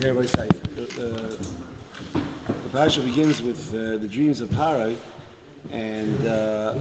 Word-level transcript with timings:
Rabbi 0.00 0.26
Say, 0.26 0.46
the, 0.76 1.36
parasha 2.70 3.00
begins 3.00 3.42
with 3.42 3.74
uh, 3.74 3.96
the 3.98 4.06
dreams 4.06 4.40
of 4.40 4.48
Parai, 4.50 4.96
and 5.72 6.24
uh, 6.24 6.76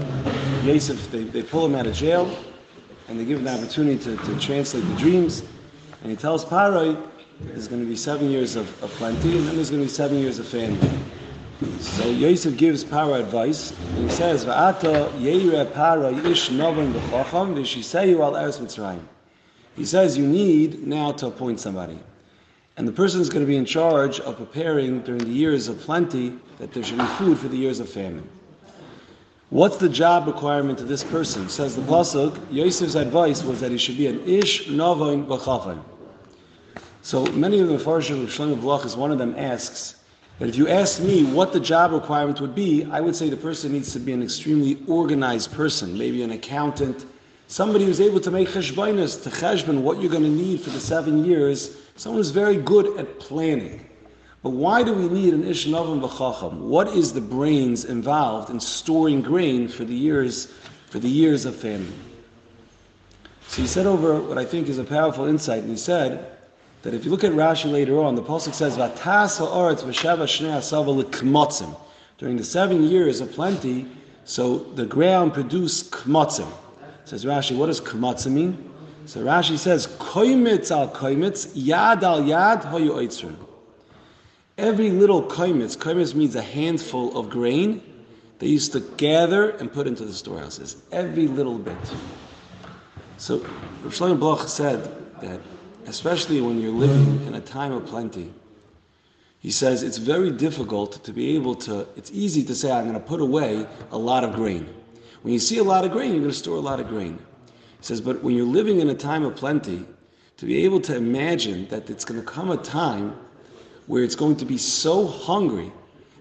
Yosef, 0.63 1.09
they, 1.09 1.23
they 1.23 1.41
pull 1.41 1.65
him 1.65 1.73
out 1.73 1.87
of 1.87 1.95
jail, 1.95 2.29
and 3.07 3.19
they 3.19 3.25
give 3.25 3.39
him 3.39 3.45
the 3.45 3.53
opportunity 3.57 3.97
to, 3.97 4.17
to 4.17 4.39
translate 4.39 4.83
the 4.83 4.95
dreams, 5.01 5.41
and 6.03 6.11
he 6.11 6.15
tells 6.15 6.45
Parai 6.45 6.95
there's 7.41 7.67
going 7.67 7.81
to 7.81 7.87
be 7.87 7.95
seven 7.95 8.29
years 8.29 8.55
of, 8.55 8.67
of 8.83 8.91
plenty, 8.91 9.35
and 9.35 9.47
then 9.47 9.55
there's 9.55 9.71
going 9.71 9.81
to 9.81 9.87
be 9.87 9.93
seven 9.93 10.19
years 10.19 10.37
of 10.37 10.47
famine. 10.47 10.79
So 11.79 12.11
Yosef 12.11 12.55
gives 12.55 12.83
Parai 12.85 13.21
advice, 13.21 13.71
and 13.71 13.97
he 13.97 14.09
says, 14.09 14.45
"Va'ata 14.45 15.11
yeira 15.13 15.65
Parai 15.65 16.23
ish 16.23 16.49
novan 16.51 16.93
b'chacham 16.93 17.55
v'shiseyu 17.55 18.19
al 18.19 18.33
eretz 18.33 18.59
Mitzrayim." 18.59 19.01
He 19.75 19.85
says 19.85 20.19
you 20.19 20.27
need 20.27 20.85
now 20.85 21.13
to 21.13 21.27
appoint 21.27 21.59
somebody. 21.59 21.97
And 22.77 22.87
the 22.87 22.91
person 22.91 23.19
is 23.19 23.29
going 23.29 23.43
to 23.43 23.47
be 23.47 23.57
in 23.57 23.65
charge 23.65 24.19
of 24.19 24.37
preparing 24.37 25.01
during 25.01 25.23
the 25.23 25.31
years 25.31 25.67
of 25.67 25.79
plenty 25.79 26.33
that 26.59 26.71
there 26.71 26.83
should 26.83 26.99
be 26.99 27.05
food 27.05 27.39
for 27.39 27.47
the 27.47 27.57
years 27.57 27.79
of 27.79 27.89
famine. 27.89 28.29
What's 29.49 29.77
the 29.77 29.89
job 29.89 30.27
requirement 30.27 30.79
of 30.79 30.87
this 30.87 31.03
person? 31.03 31.49
Says 31.49 31.75
the 31.75 31.81
pasuk. 31.81 32.37
Yosef's 32.51 32.95
advice 32.95 33.43
was 33.43 33.61
that 33.61 33.71
he 33.71 33.79
should 33.79 33.97
be 33.97 34.05
an 34.05 34.23
ish 34.27 34.67
novain 34.67 35.25
b'chafan. 35.25 35.81
So 37.01 37.25
many 37.27 37.59
of 37.59 37.67
the 37.67 37.77
Mepharshim 37.77 38.23
of 38.23 38.29
Shlomo 38.29 38.59
Blachis, 38.59 38.95
one 38.95 39.11
of 39.11 39.17
them 39.17 39.33
asks 39.37 39.95
that 40.37 40.49
if 40.49 40.55
you 40.55 40.67
ask 40.67 41.01
me 41.01 41.23
what 41.23 41.53
the 41.53 41.59
job 41.59 41.93
requirement 41.93 42.41
would 42.41 42.53
be, 42.53 42.85
I 42.91 42.99
would 43.01 43.15
say 43.15 43.29
the 43.29 43.37
person 43.37 43.71
needs 43.71 43.91
to 43.93 43.99
be 43.99 44.13
an 44.13 44.21
extremely 44.21 44.77
organized 44.87 45.51
person, 45.53 45.97
maybe 45.97 46.21
an 46.21 46.31
accountant, 46.31 47.05
somebody 47.47 47.85
who's 47.85 48.01
able 48.01 48.19
to 48.19 48.31
make 48.31 48.49
cheshbainas, 48.49 49.23
to 49.23 49.29
cheshbon 49.29 49.81
what 49.81 50.01
you're 50.01 50.11
going 50.11 50.23
to 50.23 50.29
need 50.29 50.61
for 50.61 50.69
the 50.69 50.79
seven 50.79 51.25
years 51.25 51.75
Someone 51.97 52.19
who's 52.19 52.29
very 52.29 52.57
good 52.57 52.95
at 52.99 53.19
planning. 53.19 53.83
But 54.43 54.51
why 54.51 54.83
do 54.83 54.93
we 54.93 55.09
need 55.09 55.33
an 55.33 55.43
Ishnavam 55.45 56.07
v'chacham? 56.07 56.59
What 56.59 56.89
is 56.89 57.11
the 57.11 57.21
brains 57.21 57.85
involved 57.85 58.51
in 58.51 58.59
storing 58.59 59.23
grain 59.23 59.67
for 59.67 59.83
the 59.83 59.95
years, 59.95 60.53
for 60.91 60.99
the 60.99 61.09
years 61.09 61.45
of 61.45 61.55
famine? 61.55 61.99
So 63.47 63.63
he 63.63 63.67
said 63.67 63.87
over 63.87 64.21
what 64.21 64.37
I 64.37 64.45
think 64.45 64.67
is 64.67 64.77
a 64.77 64.83
powerful 64.83 65.25
insight, 65.25 65.63
and 65.63 65.71
he 65.71 65.77
said 65.77 66.37
that 66.83 66.93
if 66.93 67.03
you 67.03 67.09
look 67.09 67.23
at 67.23 67.31
Rashi 67.31 67.71
later 67.71 67.99
on, 67.99 68.13
the 68.13 68.21
pasuk 68.21 68.53
says 68.53 68.77
Vatas 68.77 69.39
ha'aretz 69.39 69.81
v'shava 69.81 70.27
shnei 70.27 70.59
asava. 70.59 71.77
During 72.19 72.37
the 72.37 72.43
seven 72.43 72.83
years 72.83 73.21
of 73.21 73.31
plenty, 73.31 73.87
so 74.23 74.59
the 74.59 74.85
ground 74.85 75.33
produced 75.33 75.89
kmotzim. 75.89 76.51
Says 77.07 77.23
Rashi, 77.23 77.55
what 77.55 77.67
does 77.67 77.79
kmotzim 77.79 78.33
mean? 78.33 78.69
So 79.05 79.23
Rashi 79.23 79.57
says, 79.57 79.87
koimitz 79.87 80.71
al 80.71 80.89
koimitz, 80.89 81.55
yad 81.55 82.03
al 82.03 82.21
yad 82.21 82.63
hoyu 82.63 82.89
oitzrun. 82.89 83.37
Every 84.57 84.89
little 84.89 85.23
koimitz, 85.23 85.77
koimitz 85.77 86.13
means 86.13 86.35
a 86.35 86.41
handful 86.41 87.17
of 87.17 87.29
grain, 87.29 87.81
they 88.39 88.47
used 88.47 88.73
to 88.73 88.81
gather 88.97 89.51
and 89.51 89.71
put 89.71 89.87
into 89.87 90.03
the 90.03 90.11
storehouses. 90.11 90.75
Every 90.91 91.27
little 91.27 91.57
bit. 91.57 91.77
So 93.15 93.37
Rav 93.37 93.93
Shlomo 93.93 94.19
Bloch 94.19 94.45
said 94.49 94.83
that, 95.21 95.39
especially 95.85 96.41
when 96.41 96.59
you're 96.59 96.73
living 96.73 97.25
in 97.25 97.35
a 97.35 97.41
time 97.41 97.71
of 97.71 97.85
plenty, 97.85 98.33
he 99.39 99.49
says 99.49 99.81
it's 99.81 99.97
very 99.97 100.29
difficult 100.29 101.01
to 101.05 101.13
be 101.13 101.37
able 101.37 101.55
to, 101.55 101.87
it's 101.95 102.11
easy 102.11 102.43
to 102.43 102.53
say, 102.53 102.69
I'm 102.69 102.83
going 102.83 102.95
to 102.95 102.99
put 102.99 103.21
away 103.21 103.65
a 103.91 103.97
lot 103.97 104.25
of 104.25 104.33
grain. 104.33 104.67
When 105.21 105.33
you 105.33 105.39
see 105.39 105.57
a 105.57 105.63
lot 105.63 105.85
of 105.85 105.91
grain, 105.91 106.11
you're 106.11 106.19
going 106.19 106.31
to 106.31 106.37
store 106.37 106.57
a 106.57 106.61
lot 106.61 106.79
of 106.79 106.87
grain. 106.87 107.19
He 107.47 107.83
says, 107.83 108.01
but 108.01 108.23
when 108.23 108.35
you're 108.35 108.45
living 108.45 108.79
in 108.79 108.89
a 108.89 108.95
time 108.95 109.23
of 109.23 109.35
plenty, 109.35 109.85
to 110.37 110.45
be 110.45 110.63
able 110.65 110.79
to 110.81 110.95
imagine 110.95 111.67
that 111.69 111.89
it's 111.89 112.05
going 112.05 112.19
to 112.19 112.25
come 112.25 112.51
a 112.51 112.57
time 112.57 113.15
where 113.87 114.03
it's 114.03 114.15
going 114.15 114.35
to 114.37 114.45
be 114.45 114.57
so 114.57 115.07
hungry 115.07 115.71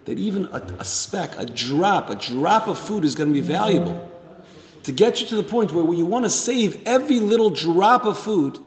that 0.06 0.19
even 0.19 0.47
a, 0.52 0.62
a 0.78 0.84
speck, 0.84 1.39
a 1.39 1.44
drop, 1.44 2.11
a 2.11 2.14
drop 2.14 2.69
of 2.69 2.78
food 2.78 3.05
is 3.05 3.14
going 3.14 3.29
to 3.29 3.35
be 3.35 3.46
valuable. 3.46 4.11
To 4.85 4.92
get 4.92 5.20
you 5.20 5.27
to 5.27 5.36
the 5.36 5.42
point 5.42 5.73
where 5.73 5.92
you 5.95 6.06
want 6.06 6.24
to 6.24 6.30
save 6.30 6.86
every 6.86 7.18
little 7.18 7.51
drop 7.51 8.05
of 8.05 8.17
food, 8.18 8.58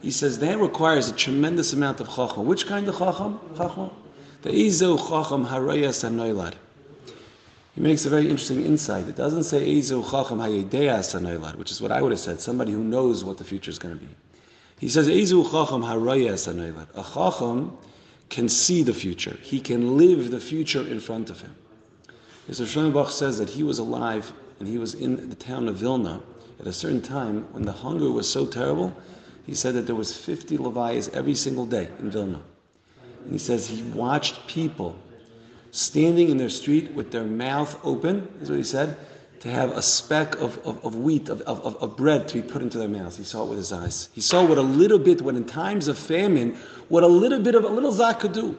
he 0.00 0.12
says 0.12 0.38
that 0.38 0.58
requires 0.58 1.08
a 1.08 1.12
tremendous 1.12 1.72
amount 1.72 2.00
of 2.00 2.08
chacham. 2.08 2.46
Which 2.46 2.66
kind 2.66 2.88
of 2.88 2.96
chacham? 2.96 3.40
Chacham? 3.56 3.90
The 4.42 4.50
izu 4.50 4.96
chacham 4.98 5.44
harayas 5.44 6.08
anoilad. 6.08 6.54
He 7.78 7.84
makes 7.84 8.04
a 8.06 8.10
very 8.10 8.24
interesting 8.24 8.64
insight. 8.64 9.06
It 9.06 9.14
doesn't 9.14 9.44
say 9.44 9.64
Ezu 9.64 10.02
which 11.56 11.70
is 11.70 11.80
what 11.80 11.92
I 11.92 12.02
would 12.02 12.10
have 12.10 12.18
said, 12.18 12.40
somebody 12.40 12.72
who 12.72 12.82
knows 12.82 13.22
what 13.22 13.38
the 13.38 13.44
future 13.44 13.70
is 13.70 13.78
going 13.78 13.96
to 13.96 14.04
be. 14.04 14.08
He 14.80 14.88
says 14.88 15.06
Ezu. 15.06 15.46
A 16.96 17.02
Chacham 17.04 17.78
can 18.30 18.48
see 18.48 18.82
the 18.82 18.92
future. 18.92 19.38
He 19.44 19.60
can 19.60 19.96
live 19.96 20.32
the 20.32 20.40
future 20.40 20.84
in 20.88 20.98
front 20.98 21.30
of 21.30 21.40
him. 21.40 21.54
Mr. 22.50 22.66
Schoenbach 22.66 23.10
says 23.10 23.38
that 23.38 23.48
he 23.48 23.62
was 23.62 23.78
alive 23.78 24.32
and 24.58 24.66
he 24.66 24.78
was 24.78 24.94
in 24.94 25.28
the 25.28 25.36
town 25.36 25.68
of 25.68 25.76
Vilna 25.76 26.20
at 26.58 26.66
a 26.66 26.72
certain 26.72 27.00
time 27.00 27.46
when 27.52 27.62
the 27.62 27.70
hunger 27.70 28.10
was 28.10 28.28
so 28.28 28.44
terrible. 28.44 28.92
He 29.46 29.54
said 29.54 29.76
that 29.76 29.86
there 29.86 29.94
was 29.94 30.16
50 30.16 30.58
Levias 30.58 31.14
every 31.14 31.36
single 31.36 31.64
day 31.64 31.86
in 32.00 32.10
Vilna. 32.10 32.42
And 33.22 33.32
he 33.32 33.38
says 33.38 33.68
he 33.68 33.82
watched 33.82 34.48
people 34.48 34.98
standing 35.70 36.30
in 36.30 36.36
their 36.36 36.48
street 36.48 36.92
with 36.92 37.10
their 37.10 37.24
mouth 37.24 37.78
open, 37.84 38.28
is 38.40 38.50
what 38.50 38.56
he 38.56 38.64
said, 38.64 38.96
to 39.40 39.50
have 39.50 39.70
a 39.76 39.82
speck 39.82 40.34
of, 40.36 40.58
of, 40.66 40.84
of 40.84 40.96
wheat, 40.96 41.28
of, 41.28 41.40
of, 41.42 41.76
of 41.76 41.96
bread 41.96 42.26
to 42.28 42.42
be 42.42 42.48
put 42.48 42.60
into 42.60 42.78
their 42.78 42.88
mouths. 42.88 43.16
He 43.16 43.24
saw 43.24 43.44
it 43.44 43.48
with 43.48 43.58
his 43.58 43.72
eyes. 43.72 44.08
He 44.12 44.20
saw 44.20 44.44
what 44.44 44.58
a 44.58 44.62
little 44.62 44.98
bit, 44.98 45.22
what 45.22 45.36
in 45.36 45.44
times 45.44 45.86
of 45.86 45.96
famine, 45.96 46.56
what 46.88 47.04
a 47.04 47.06
little 47.08 47.40
bit 47.40 47.54
of 47.54 47.64
a 47.64 47.68
little 47.68 47.92
zak 47.92 48.20
could 48.20 48.32
do. 48.32 48.58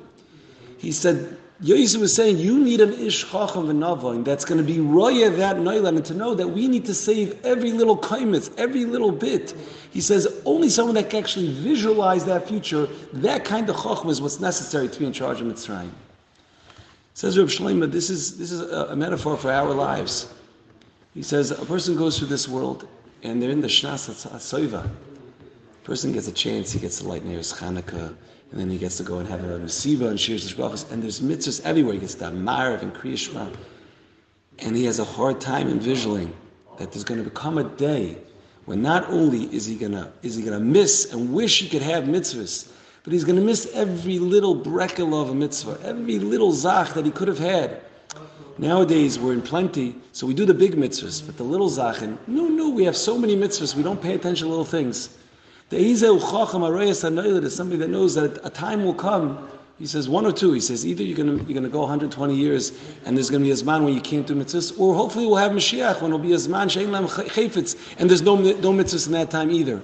He 0.77 0.91
said, 0.93 1.37
Yosef 1.61 1.99
was 1.99 2.15
saying, 2.15 2.37
you 2.37 2.57
need 2.57 2.79
an 2.79 2.93
ish 2.93 3.29
chacham 3.29 3.67
v'navoin 3.67 4.23
that's 4.23 4.45
going 4.45 4.57
to 4.57 4.63
be 4.63 4.79
roya 4.79 5.29
that 5.29 5.57
noilan, 5.57 5.97
and 5.97 6.05
to 6.05 6.13
know 6.13 6.33
that 6.33 6.47
we 6.47 6.69
need 6.69 6.85
to 6.85 6.93
save 6.93 7.45
every 7.45 7.73
little 7.73 7.97
kaimitz, 7.97 8.49
every 8.57 8.85
little 8.85 9.11
bit. 9.11 9.53
He 9.91 9.99
says, 9.99 10.41
only 10.45 10.69
someone 10.69 10.95
that 10.95 11.09
can 11.09 11.21
actually 11.21 11.51
visualize 11.51 12.23
that 12.25 12.47
future, 12.47 12.87
that 13.11 13.43
kind 13.43 13.69
of 13.69 13.75
chacham 13.75 14.09
is 14.09 14.21
what's 14.21 14.39
necessary 14.39 14.87
to 14.87 14.99
be 14.99 15.05
in 15.05 15.11
charge 15.11 15.41
of 15.41 15.47
Mitzrayim. 15.47 15.91
Says 17.19 17.37
Reb 17.37 17.47
Shlomo, 17.47 17.91
this 17.91 18.09
is 18.09 18.37
this 18.37 18.49
is 18.49 18.61
a, 18.61 18.95
metaphor 18.95 19.35
for 19.35 19.51
our 19.51 19.73
lives. 19.73 20.29
He 21.13 21.21
says 21.21 21.51
a 21.51 21.65
person 21.65 21.97
goes 21.97 22.17
through 22.17 22.29
this 22.29 22.47
world 22.47 22.87
and 23.23 23.41
they're 23.41 23.49
in 23.49 23.59
the 23.59 23.67
Shnas 23.67 24.07
Soiva. 24.37 24.89
Person 25.83 26.13
gets 26.13 26.29
a 26.29 26.31
chance, 26.31 26.71
he 26.71 26.79
gets 26.79 26.99
to 26.99 27.07
light 27.09 27.25
Near's 27.25 27.51
Chanukah, 27.51 28.15
and 28.51 28.57
then 28.61 28.69
he 28.69 28.77
gets 28.77 28.95
to 28.95 29.03
go 29.03 29.19
and 29.19 29.27
have 29.27 29.43
a 29.43 29.59
Mesiva 29.59 30.07
and 30.07 30.17
shares 30.17 30.43
his 30.43 30.53
brachas, 30.53 30.89
and 30.93 31.03
there's 31.03 31.19
mitzvahs 31.19 31.59
everywhere. 31.65 31.95
He 31.95 31.99
gets 31.99 32.15
to 32.15 32.31
Marav 32.31 32.83
and 32.83 32.93
Kriyashma. 32.93 33.53
And 34.59 34.77
he 34.77 34.85
has 34.85 34.99
a 34.99 35.03
hard 35.03 35.41
time 35.41 35.67
envisioning 35.67 36.33
that 36.77 36.93
there's 36.93 37.03
going 37.03 37.21
to 37.21 37.29
become 37.29 37.57
a 37.57 37.65
day 37.65 38.15
when 38.63 38.81
not 38.81 39.09
only 39.09 39.53
is 39.53 39.65
he 39.65 39.75
gonna 39.75 40.13
is 40.21 40.37
he 40.37 40.41
gonna 40.41 40.61
miss 40.61 41.11
and 41.11 41.33
wish 41.33 41.59
he 41.59 41.67
could 41.67 41.81
have 41.81 42.05
mitzvahs, 42.05 42.69
but 43.09 43.13
he's 43.15 43.23
going 43.23 43.37
to 43.37 43.41
miss 43.41 43.67
every 43.73 44.19
little 44.19 44.55
brekel 44.55 45.19
of 45.19 45.31
a 45.31 45.33
mitzvah, 45.33 45.79
every 45.83 46.19
little 46.19 46.51
zach 46.51 46.93
that 46.93 47.05
he 47.05 47.09
could 47.09 47.27
have 47.27 47.39
had. 47.39 47.81
Nowadays 48.59 49.17
we're 49.17 49.33
in 49.33 49.41
plenty, 49.41 49.95
so 50.11 50.27
we 50.27 50.35
do 50.35 50.45
the 50.45 50.53
big 50.53 50.75
mitzvahs, 50.75 51.25
but 51.25 51.35
the 51.35 51.43
little 51.43 51.71
zachin, 51.71 52.19
no, 52.27 52.45
no, 52.45 52.69
we 52.69 52.83
have 52.83 52.95
so 52.95 53.17
many 53.17 53.35
mitzvahs, 53.35 53.73
we 53.73 53.81
don't 53.81 53.99
pay 53.99 54.13
attention 54.13 54.45
to 54.45 54.49
little 54.51 54.63
things. 54.63 55.17
The 55.69 55.77
Ezeu 55.77 56.19
Chacham 56.19 56.61
Arayas 56.61 57.43
is 57.43 57.55
somebody 57.55 57.79
that 57.79 57.89
knows 57.89 58.13
that 58.13 58.45
a 58.45 58.49
time 58.51 58.85
will 58.85 58.93
come. 58.93 59.49
He 59.79 59.87
says 59.87 60.07
one 60.07 60.27
or 60.27 60.31
two. 60.31 60.53
He 60.53 60.59
says 60.59 60.85
either 60.85 61.01
you're 61.01 61.17
going 61.17 61.35
to 61.35 61.43
you're 61.45 61.59
going 61.59 61.63
to 61.63 61.69
go 61.69 61.79
120 61.79 62.35
years 62.35 62.73
and 63.05 63.17
there's 63.17 63.31
going 63.31 63.41
to 63.41 63.45
be 63.45 63.51
a 63.51 63.55
zman 63.55 63.85
when 63.85 63.95
you 63.95 64.01
can't 64.01 64.27
do 64.27 64.35
mitzvahs, 64.35 64.79
or 64.79 64.93
hopefully 64.93 65.25
we'll 65.25 65.37
have 65.37 65.53
Mashiach 65.53 65.99
when 66.01 66.11
it'll 66.11 66.19
be 66.19 66.33
a 66.33 66.35
zman 66.35 66.67
shein 66.67 67.95
and 67.97 68.09
there's 68.09 68.21
no 68.21 68.35
no 68.35 68.71
mitzvahs 68.71 69.07
in 69.07 69.13
that 69.13 69.31
time 69.31 69.49
either. 69.49 69.81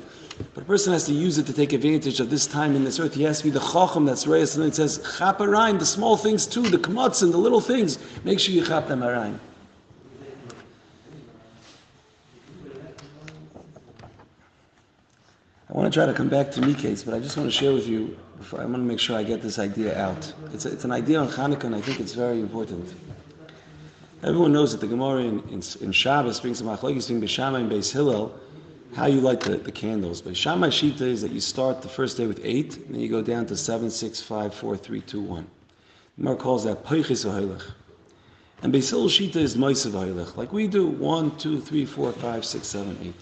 But 0.53 0.63
a 0.63 0.66
person 0.66 0.94
has 0.94 1.06
to 1.06 1.13
use 1.13 1.38
it 1.38 1.46
to 1.47 1.53
take 1.53 1.73
advantage 1.73 2.19
of 2.19 2.29
this 2.29 2.46
time 2.47 2.75
in 2.75 2.84
this 2.84 3.00
earth. 3.00 3.13
He 3.13 3.23
has 3.23 3.40
to 3.40 3.46
be 3.46 3.49
the 3.49 3.59
chacham 3.59 4.05
that's 4.05 4.28
raised. 4.28 4.58
And 4.58 4.66
it 4.66 4.76
says, 4.76 4.97
chap 5.17 5.40
arayin, 5.40 5.79
the 5.79 5.85
small 5.85 6.17
things 6.17 6.46
too, 6.46 6.61
the 6.61 6.78
kmatz 6.78 7.23
and 7.23 7.34
the 7.34 7.37
little 7.37 7.61
things. 7.61 7.99
Make 8.23 8.40
sure 8.40 8.53
you 8.53 8.66
chap 8.66 8.87
them 8.87 9.02
arayin. 9.02 9.40
I 15.70 15.73
want 15.78 15.91
to 15.91 15.97
try 15.97 16.05
to 16.05 16.14
come 16.14 16.29
back 16.29 16.52
to 16.52 16.61
Miketz, 16.61 17.03
but 17.03 17.14
I 17.14 17.20
just 17.20 17.35
want 17.35 17.52
to 17.52 17.58
share 17.58 17.73
with 17.73 17.88
you, 17.88 18.17
before, 18.38 18.61
I 18.61 18.66
want 18.66 18.78
to 18.78 18.79
make 18.79 18.99
sure 18.99 19.17
I 19.17 19.23
get 19.23 19.41
this 19.41 19.59
idea 19.59 19.99
out. 19.99 20.31
It's, 20.53 20.66
a, 20.66 20.72
it's 20.72 20.85
an 20.85 20.91
idea 20.91 21.20
on 21.20 21.28
Hanukkah, 21.28 21.66
and 21.66 21.76
I 21.76 21.81
think 21.81 21.99
it's 21.99 22.14
very 22.14 22.40
important. 22.40 22.93
Everyone 24.23 24.53
knows 24.53 24.72
that 24.72 24.79
the 24.79 24.88
Gemara 24.88 25.23
in, 25.23 25.40
in, 25.49 25.61
in 25.81 25.91
Shabbos 25.91 26.40
brings 26.40 26.61
a 26.61 26.64
machlokes 26.64 27.08
between 27.08 27.22
Beis 27.22 27.29
Shammai 27.29 27.59
and 27.59 27.70
Beis 27.70 27.91
Hillel, 27.91 28.34
how 28.96 29.08
you 29.08 29.20
light 29.20 29.42
the, 29.42 29.58
the 29.58 29.72
candles. 29.72 30.22
But 30.22 30.38
Shammai 30.38 30.70
Shita 30.70 31.02
is 31.02 31.22
that 31.22 31.32
you 31.32 31.42
start 31.42 31.82
the 31.82 31.90
first 31.90 32.16
day 32.16 32.28
with 32.28 32.40
eight, 32.44 32.78
and 32.78 32.96
then 32.96 33.02
you 33.02 33.09
go 33.09 33.22
down 33.22 33.46
to 33.47 33.58
seven, 33.58 33.92
six, 33.92 34.22
five, 34.22 34.53
four, 34.53 34.78
three, 34.78 35.02
two, 35.02 35.22
one. 35.22 35.47
Mar 36.18 36.36
calls 36.36 36.64
that 36.64 36.86
Peichis 36.86 37.26
V'Hoilech. 37.26 37.62
And 38.64 38.72
Basil 38.72 39.08
Shita 39.08 39.36
is 39.36 39.58
Moisav 39.58 39.92
V'Hoilech, 39.92 40.38
like 40.38 40.53
we 40.53 40.66
do, 40.68 40.88
one, 40.88 41.36
two, 41.38 41.59
three, 41.59 41.86
four, 41.86 42.14
five, 42.14 42.46
six, 42.46 42.68
seven, 42.68 42.97
eight. 43.03 43.20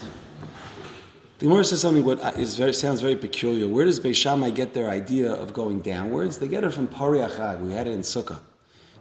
The 1.40 1.48
Gemara 1.48 1.66
says 1.66 1.82
something 1.82 2.06
what 2.06 2.24
uh, 2.24 2.32
is 2.38 2.56
very, 2.56 2.72
sounds 2.72 3.02
very 3.02 3.16
peculiar. 3.16 3.68
Where 3.68 3.86
does 3.86 4.00
Beis 4.00 4.16
Shammai 4.16 4.52
get 4.52 4.76
their 4.76 4.92
idea 4.92 5.34
of 5.34 5.54
going 5.54 5.82
downwards? 5.82 6.38
They 6.38 6.48
get 6.48 6.64
it 6.64 6.72
from 6.72 6.88
Pari. 6.88 7.20
We 7.58 7.74
had 7.74 7.88
it 7.88 7.92
in 7.92 8.02
Sukkah. 8.02 8.40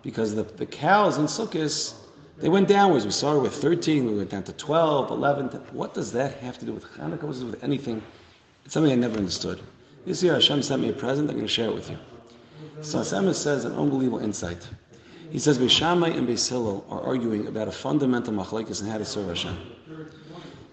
Because 0.03 0.35
the, 0.35 0.43
the 0.43 0.67
cows 0.67 1.19
in 1.19 1.27
Sukkot, 1.27 1.95
they 2.43 2.49
went 2.49 2.67
downwards. 2.67 3.05
We 3.05 3.13
started 3.13 3.41
with 3.41 3.55
13, 3.55 4.05
we 4.05 4.17
went 4.17 4.31
down 4.31 4.43
to 4.43 4.53
12, 4.53 5.13
11. 5.13 5.47
What 5.71 5.95
does 5.95 6.11
that 6.13 6.39
have 6.39 6.59
to 6.59 6.67
do 6.67 6.73
with 6.73 6.85
Hanukkah? 6.85 7.23
What 7.23 7.29
does 7.29 7.41
it 7.41 7.45
do 7.45 7.51
with 7.53 7.63
anything? 7.63 8.03
It's 8.65 8.75
something 8.75 8.91
I 8.93 8.97
never 8.97 9.17
understood. 9.17 9.61
This 10.05 10.25
year 10.25 10.35
Hashem 10.35 10.61
sent 10.63 10.83
me 10.83 10.89
a 10.89 10.93
present, 10.93 11.31
I'm 11.31 11.37
going 11.37 11.47
to 11.47 11.53
share 11.53 11.69
it 11.69 11.75
with 11.75 11.89
you. 11.89 11.99
So 12.81 12.99
Hashem 12.99 13.33
says 13.35 13.65
an 13.65 13.75
unbelievable 13.75 14.19
insight. 14.19 14.69
He 15.31 15.39
says 15.39 15.57
Beis 15.57 15.71
Shammai 15.71 16.09
and 16.09 16.29
Beis 16.29 16.51
are 16.91 17.01
arguing 17.01 17.47
about 17.47 17.69
a 17.69 17.73
fundamental 17.73 18.35
machlekes 18.35 18.83
and 18.83 18.91
how 18.91 18.99
to 18.99 19.05
serve 19.05 19.29
Hashem. 19.29 19.57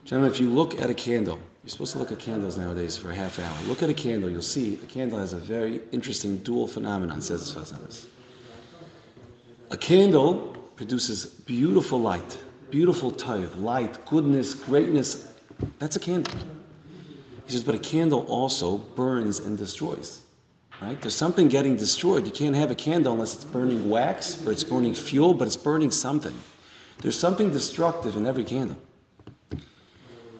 Gentlemen, 0.06 0.32
if 0.32 0.40
you 0.40 0.50
look 0.50 0.82
at 0.82 0.90
a 0.90 0.96
candle, 0.96 1.38
you're 1.64 1.70
supposed 1.70 1.94
to 1.94 2.00
look 2.00 2.12
at 2.12 2.18
candles 2.18 2.58
nowadays 2.58 2.98
for 2.98 3.12
a 3.12 3.16
half 3.16 3.38
hour. 3.38 3.56
Look 3.68 3.84
at 3.84 3.92
a 3.92 3.94
candle, 3.94 4.28
you'll 4.28 4.42
see 4.42 4.76
the 4.76 4.88
candle 4.88 5.20
has 5.20 5.34
a 5.34 5.38
very 5.38 5.82
interesting 5.92 6.38
dual 6.38 6.68
phenomenon, 6.68 7.22
says 7.22 7.54
Sfas 7.54 7.74
Emes. 7.74 8.08
A 9.70 9.78
candle 9.78 10.59
produces 10.80 11.26
beautiful 11.26 12.00
light, 12.00 12.38
beautiful 12.70 13.12
type, 13.12 13.52
light, 13.58 14.06
goodness, 14.06 14.54
greatness. 14.54 15.28
That's 15.78 15.98
a 15.98 16.00
candle. 16.00 16.34
He 17.46 17.52
says, 17.52 17.66
but 17.66 17.76
a 17.76 17.80
candle 17.80 18.22
also 18.28 18.78
burns 18.78 19.40
and 19.40 19.58
destroys. 19.58 20.22
Right? 20.82 20.98
There's 21.02 21.18
something 21.18 21.50
getting 21.50 21.76
destroyed. 21.76 22.26
You 22.26 22.32
can't 22.32 22.56
have 22.56 22.72
a 22.72 22.76
candle 22.76 23.12
unless 23.12 23.36
it's 23.36 23.44
burning 23.44 23.90
wax 23.90 24.42
or 24.46 24.54
it's 24.54 24.64
burning 24.64 24.96
fuel, 24.96 25.34
but 25.34 25.48
it's 25.48 25.58
burning 25.58 25.92
something. 25.92 26.34
There's 27.02 27.20
something 27.20 27.52
destructive 27.52 28.16
in 28.16 28.26
every 28.26 28.46
candle. 28.46 28.78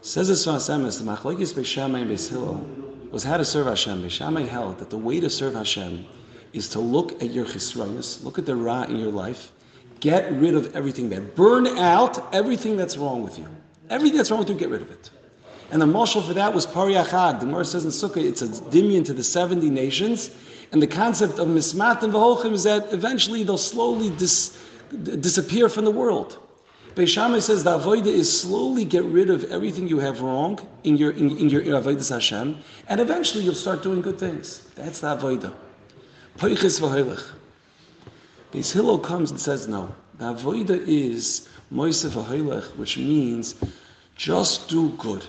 Says 0.00 0.28
this 0.28 0.46
Emes, 0.46 0.98
the 0.98 1.04
Machlokes 1.04 1.52
Beis 1.52 1.66
Shammai 1.66 1.98
and 1.98 2.10
Beis 2.10 2.30
Hillel 2.30 2.66
was 3.10 3.22
how 3.22 3.36
to 3.36 3.44
serve 3.44 3.66
Hashem. 3.66 4.02
Beis 4.02 4.08
Shammai 4.08 4.46
held 4.46 4.78
that 4.78 4.88
the 4.88 4.96
way 4.96 5.20
to 5.20 5.28
serve 5.28 5.52
Hashem 5.52 6.06
is 6.54 6.70
to 6.70 6.80
look 6.80 7.22
at 7.22 7.30
your 7.30 7.44
chisronis, 7.44 8.24
look 8.24 8.38
at 8.38 8.46
the 8.46 8.56
ra 8.56 8.84
in 8.84 8.96
your 8.96 9.12
life, 9.12 9.52
get 10.00 10.30
rid 10.32 10.54
of 10.54 10.74
everything 10.74 11.08
bad, 11.08 11.34
burn 11.34 11.66
out 11.78 12.34
everything 12.34 12.76
that's 12.76 12.96
wrong 12.96 13.22
with 13.22 13.38
you. 13.38 13.46
Everything 13.90 14.16
that's 14.16 14.30
wrong 14.30 14.40
with 14.40 14.48
you, 14.48 14.54
get 14.54 14.70
rid 14.70 14.82
of 14.82 14.90
it. 14.90 15.10
And 15.70 15.80
the 15.80 15.86
marshal 15.86 16.22
for 16.22 16.34
that 16.34 16.52
was 16.52 16.66
Pariachad. 16.66 17.40
The 17.40 17.46
Gemara 17.46 17.64
says 17.64 17.84
in 17.84 17.90
Sukkah, 17.90 18.24
it's 18.24 18.42
a 18.42 18.48
dimion 18.48 19.04
to 19.06 19.12
the 19.12 19.22
70 19.22 19.70
nations. 19.70 20.30
And 20.72 20.82
the 20.82 20.86
concept 20.86 21.38
of 21.38 21.48
Mismat 21.48 22.02
and 22.02 22.12
Vaholchim 22.12 22.52
is 22.52 22.64
that 22.64 22.92
eventually 22.92 23.42
they'll 23.42 23.58
slowly 23.58 24.10
dis, 24.10 24.56
disappear 25.04 25.68
from 25.68 25.84
the 25.84 25.90
world. 25.90 26.38
Beis 26.94 27.08
Shammai 27.08 27.38
says 27.38 27.62
the 27.62 27.78
avodah 27.78 28.06
is 28.06 28.40
slowly 28.40 28.84
get 28.84 29.04
rid 29.04 29.30
of 29.30 29.44
everything 29.44 29.86
you 29.86 30.00
have 30.00 30.22
wrong 30.22 30.58
in 30.82 30.96
your 30.96 31.12
in, 31.12 31.36
in 31.38 31.48
your 31.48 31.62
avodah 31.62 32.08
Hashem, 32.10 32.58
and 32.88 33.00
eventually 33.00 33.44
you'll 33.44 33.54
start 33.54 33.84
doing 33.84 34.00
good 34.00 34.18
things. 34.18 34.62
That's 34.74 34.98
the 35.00 35.16
avodah. 35.16 35.52
Beis 38.52 38.72
Hillel 38.72 38.98
comes 38.98 39.30
and 39.30 39.40
says 39.40 39.68
no. 39.68 39.94
The 40.18 40.34
avodah 40.34 40.86
is 40.86 41.48
moisef 41.72 42.10
v'hoilech, 42.10 42.76
which 42.76 42.98
means 42.98 43.54
just 44.16 44.68
do 44.68 44.90
good. 44.98 45.24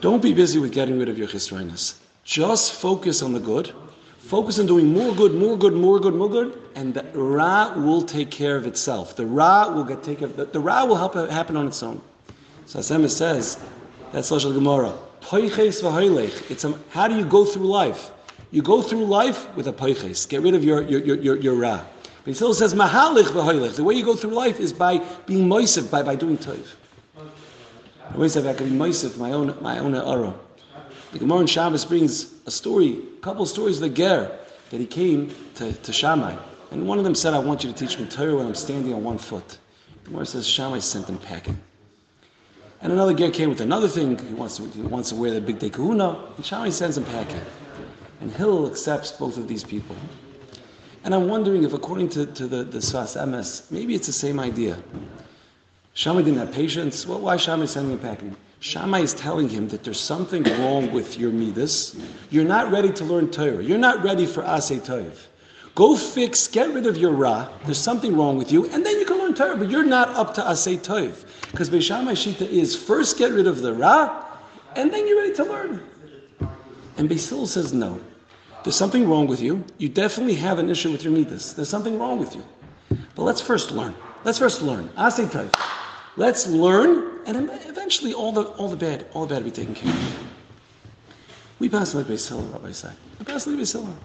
Don't 0.00 0.22
be 0.22 0.32
busy 0.32 0.58
with 0.58 0.72
getting 0.72 0.98
rid 0.98 1.08
of 1.08 1.18
your 1.18 1.28
chisrainas. 1.28 1.94
Just 2.24 2.74
focus 2.74 3.22
on 3.22 3.32
the 3.32 3.40
good 3.40 3.72
Focus 4.22 4.58
on 4.58 4.66
doing 4.66 4.86
more 4.92 5.14
good, 5.14 5.34
more 5.34 5.58
good, 5.58 5.74
more 5.74 5.98
good, 6.00 6.14
more 6.14 6.30
good, 6.30 6.58
and 6.74 6.94
the 6.94 7.02
Ra 7.12 7.74
will 7.76 8.02
take 8.02 8.30
care 8.30 8.56
of 8.56 8.66
itself. 8.66 9.16
The 9.16 9.26
Ra 9.26 9.68
will 9.70 9.84
get 9.84 10.02
taken. 10.02 10.34
The, 10.36 10.44
the 10.44 10.60
Ra 10.60 10.84
will 10.84 10.96
help 10.96 11.14
happen 11.14 11.56
on 11.56 11.66
its 11.66 11.82
own. 11.82 12.00
So 12.66 12.78
Hashem 12.78 13.08
says, 13.08 13.58
that's 14.12 14.30
Lashon 14.30 14.54
Gemara. 14.54 14.96
It's 15.32 16.64
a, 16.64 16.78
how 16.90 17.08
do 17.08 17.16
you 17.16 17.24
go 17.24 17.44
through 17.44 17.66
life? 17.66 18.11
You 18.52 18.62
go 18.62 18.82
through 18.82 19.06
life 19.06 19.52
with 19.56 19.66
a 19.66 19.72
poiches. 19.72 20.28
Get 20.28 20.42
rid 20.42 20.54
of 20.54 20.62
your 20.62 20.82
your 20.82 21.00
your, 21.00 21.16
your, 21.16 21.36
your 21.36 21.54
Ra. 21.54 21.82
But 22.02 22.30
he 22.30 22.34
still 22.34 22.54
says 22.54 22.74
mahalich 22.74 23.24
v'hoilech. 23.24 23.74
The 23.74 23.82
way 23.82 23.94
you 23.94 24.04
go 24.04 24.14
through 24.14 24.30
life 24.30 24.60
is 24.60 24.72
by 24.72 24.98
being 25.26 25.48
moisiv, 25.48 25.90
by, 25.90 26.02
by 26.02 26.14
doing 26.14 26.38
toiv. 26.38 26.66
I 27.16 28.14
always 28.14 28.34
say 28.34 28.48
I 28.48 28.52
can 28.52 28.68
be 28.68 28.76
moisiv, 28.76 29.16
my 29.16 29.32
own 29.32 29.56
my 29.62 29.78
own 29.78 29.94
ara. 29.94 30.34
The 31.12 31.18
Gemara 31.18 31.40
in 31.40 31.46
Shabbos 31.46 31.84
brings 31.86 32.32
a 32.46 32.50
story, 32.50 32.98
a 33.18 33.20
couple 33.20 33.42
of 33.42 33.48
stories 33.48 33.76
of 33.76 33.82
the 33.82 33.96
Ger 33.96 34.30
that 34.70 34.80
he 34.80 34.86
came 34.86 35.34
to, 35.56 35.72
to 35.72 35.92
Shammai. 35.92 36.36
And 36.70 36.86
one 36.86 36.98
of 36.98 37.04
them 37.04 37.14
said, 37.14 37.34
I 37.34 37.38
want 37.38 37.64
you 37.64 37.72
to 37.72 37.78
teach 37.78 37.98
me 37.98 38.06
Torah 38.06 38.36
when 38.36 38.46
I'm 38.46 38.54
standing 38.54 38.94
on 38.94 39.04
one 39.04 39.18
foot. 39.18 39.58
The 40.04 40.10
Gemara 40.10 40.26
says 40.26 40.46
Shammai 40.46 40.78
sent 40.78 41.08
him 41.08 41.18
packing. 41.18 41.58
And 42.80 42.92
another 42.92 43.12
Ger 43.12 43.30
came 43.30 43.50
with 43.50 43.60
another 43.60 43.88
thing. 43.88 44.18
He 44.18 44.34
wants 44.34 44.56
to, 44.56 44.66
he 44.68 44.82
wants 44.82 45.10
to 45.10 45.16
wear 45.16 45.32
the 45.32 45.40
big 45.40 45.58
day 45.58 45.70
kahuna. 45.70 46.18
And 46.36 46.44
Shammai 46.44 46.70
sends 46.70 46.96
him 46.96 47.04
packing. 47.04 47.40
And 48.22 48.32
Hillel 48.32 48.68
accepts 48.68 49.10
both 49.10 49.36
of 49.36 49.48
these 49.48 49.64
people. 49.64 49.96
And 51.02 51.12
I'm 51.12 51.28
wondering 51.28 51.64
if, 51.64 51.72
according 51.72 52.08
to, 52.10 52.24
to 52.26 52.46
the, 52.46 52.62
the 52.62 52.78
Sfas 52.78 53.20
Emes, 53.20 53.68
maybe 53.72 53.96
it's 53.96 54.06
the 54.06 54.12
same 54.12 54.38
idea. 54.38 54.78
Shammai 55.94 56.22
didn't 56.22 56.38
have 56.38 56.52
patience. 56.52 57.04
Well, 57.04 57.18
why 57.18 57.36
Shammai 57.36 57.66
sending 57.66 57.94
him 57.94 57.98
packing? 57.98 58.36
Shammai 58.60 59.00
is 59.00 59.12
telling 59.12 59.48
him 59.48 59.66
that 59.70 59.82
there's 59.82 59.98
something 59.98 60.44
wrong 60.44 60.92
with 60.92 61.18
your 61.18 61.32
midas. 61.32 61.96
You're 62.30 62.44
not 62.44 62.70
ready 62.70 62.92
to 62.92 63.04
learn 63.04 63.28
Torah. 63.28 63.60
You're 63.60 63.76
not 63.76 64.04
ready 64.04 64.24
for 64.24 64.44
Asay 64.44 64.78
Toiv. 64.78 65.26
Go 65.74 65.96
fix, 65.96 66.46
get 66.46 66.72
rid 66.72 66.86
of 66.86 66.96
your 66.96 67.10
Ra. 67.10 67.48
There's 67.64 67.76
something 67.76 68.16
wrong 68.16 68.38
with 68.38 68.52
you, 68.52 68.70
and 68.70 68.86
then 68.86 69.00
you 69.00 69.04
can 69.04 69.18
learn 69.18 69.34
Torah. 69.34 69.56
But 69.56 69.68
you're 69.68 69.82
not 69.82 70.10
up 70.10 70.32
to 70.34 70.42
Asay 70.42 70.78
Toiv. 70.78 71.24
Because 71.50 71.68
Beis 71.68 71.82
Shammai 71.82 72.12
Shita 72.12 72.48
is 72.48 72.76
first 72.76 73.18
get 73.18 73.32
rid 73.32 73.48
of 73.48 73.62
the 73.62 73.74
Ra, 73.74 74.24
and 74.76 74.92
then 74.92 75.08
you're 75.08 75.18
ready 75.18 75.34
to 75.34 75.44
learn. 75.44 75.82
And 76.98 77.08
Basil 77.08 77.48
says 77.48 77.72
no. 77.72 77.98
There's 78.62 78.76
something 78.76 79.08
wrong 79.08 79.26
with 79.26 79.40
you. 79.40 79.64
You 79.78 79.88
definitely 79.88 80.34
have 80.34 80.58
an 80.58 80.70
issue 80.70 80.92
with 80.92 81.02
your 81.02 81.12
midas. 81.12 81.54
There's 81.54 81.68
something 81.68 81.98
wrong 81.98 82.18
with 82.18 82.36
you. 82.36 82.44
But 83.14 83.22
let's 83.22 83.40
first 83.40 83.72
learn. 83.72 83.94
Let's 84.24 84.38
first 84.38 84.62
learn. 84.62 84.88
Let's 86.16 86.46
learn, 86.46 87.20
and 87.26 87.50
eventually 87.66 88.14
all 88.14 88.32
the 88.32 88.42
all 88.42 88.68
the 88.68 88.76
bad, 88.76 89.06
all 89.12 89.26
the 89.26 89.34
bad 89.34 89.42
will 89.42 89.50
be 89.50 89.56
taken 89.56 89.74
care 89.74 89.92
of. 89.92 90.26
We 91.58 91.68
pass 91.68 91.94
like 91.94 92.06
Beis 92.06 92.28
Hillel, 92.28 92.44
Rabbi 92.46 92.72
say. 92.72 92.90
We 93.18 93.24
pass 93.24 93.46
like 93.46 93.56
Beis 93.56 93.72
Hillel. 93.72 93.96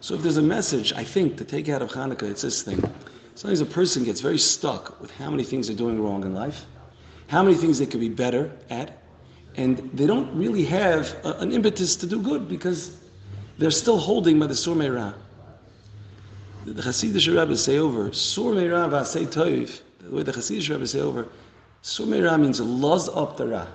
So 0.00 0.14
if 0.14 0.22
there's 0.22 0.36
a 0.36 0.42
message, 0.42 0.92
I 0.92 1.04
think, 1.04 1.36
to 1.38 1.44
take 1.44 1.68
out 1.68 1.82
of 1.82 1.90
Hanukkah, 1.90 2.30
it's 2.30 2.42
this 2.42 2.62
thing. 2.62 2.82
Sometimes 3.34 3.60
a 3.60 3.66
person 3.66 4.04
gets 4.04 4.20
very 4.20 4.38
stuck 4.38 5.00
with 5.00 5.10
how 5.12 5.30
many 5.30 5.44
things 5.44 5.66
they're 5.66 5.76
doing 5.76 6.02
wrong 6.02 6.24
in 6.24 6.34
life, 6.34 6.64
how 7.28 7.42
many 7.42 7.56
things 7.56 7.78
they 7.78 7.86
could 7.86 8.00
be 8.00 8.08
better 8.08 8.50
at, 8.70 8.98
and 9.56 9.90
they 9.92 10.06
don't 10.06 10.34
really 10.36 10.64
have 10.64 11.16
a, 11.24 11.32
an 11.38 11.52
impetus 11.52 11.96
to 11.96 12.06
do 12.06 12.20
good 12.20 12.48
because 12.48 12.96
they're 13.58 13.70
still 13.70 13.98
holding 13.98 14.38
by 14.38 14.46
the 14.46 14.56
Sur 14.56 14.72
Meirah. 14.72 15.14
The 16.66 16.82
Hasidic 16.82 17.36
rabbis 17.36 17.64
say 17.64 17.78
over, 17.78 18.12
Sur 18.12 18.54
Meirah 18.54 18.88
v'asei 18.88 19.26
toiv, 19.26 19.80
the 20.00 20.10
way 20.10 20.22
the 20.22 20.32
Hasidic 20.32 20.70
rabbis 20.70 20.92
say 20.92 21.00
over, 21.00 21.28
Sumera 21.84 22.40
means 22.40 22.60
loz 22.60 23.10
up 23.10 23.36
the 23.36 23.46
ra. 23.46 23.66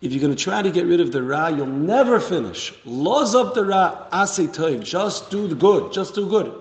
If 0.00 0.12
you're 0.12 0.20
going 0.20 0.34
to 0.34 0.42
try 0.42 0.60
to 0.60 0.72
get 0.72 0.86
rid 0.86 0.98
of 1.00 1.12
the 1.12 1.22
ra, 1.22 1.46
you'll 1.46 1.66
never 1.66 2.18
finish. 2.18 2.74
Loz 2.84 3.36
up 3.36 3.54
the 3.54 3.64
ra, 3.64 4.08
ase 4.12 4.48
toiv. 4.48 4.82
Just 4.82 5.30
do 5.30 5.46
the 5.46 5.54
good. 5.54 5.92
Just 5.92 6.16
do 6.16 6.28
good. 6.28 6.52